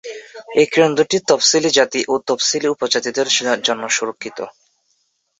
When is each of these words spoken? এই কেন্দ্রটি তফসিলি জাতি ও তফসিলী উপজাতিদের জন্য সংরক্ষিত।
এই 0.55 0.67
কেন্দ্রটি 0.67 1.17
তফসিলি 1.29 1.69
জাতি 1.71 2.01
ও 2.07 2.13
তফসিলী 2.27 2.67
উপজাতিদের 2.67 3.27
জন্য 3.63 3.83
সংরক্ষিত। 3.89 4.37